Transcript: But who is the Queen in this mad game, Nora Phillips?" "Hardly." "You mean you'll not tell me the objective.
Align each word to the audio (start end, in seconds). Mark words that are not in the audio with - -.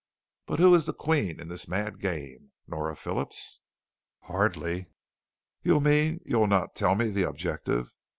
But 0.47 0.57
who 0.57 0.73
is 0.73 0.87
the 0.87 0.93
Queen 0.95 1.39
in 1.39 1.47
this 1.47 1.67
mad 1.67 1.99
game, 1.99 2.53
Nora 2.65 2.95
Phillips?" 2.95 3.61
"Hardly." 4.21 4.87
"You 5.61 5.79
mean 5.79 6.21
you'll 6.25 6.47
not 6.47 6.73
tell 6.73 6.95
me 6.95 7.11
the 7.11 7.29
objective. 7.29 7.93